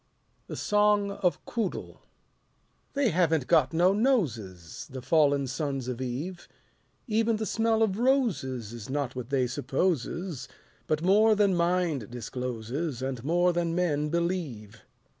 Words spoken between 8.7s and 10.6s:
Is not what they supposes;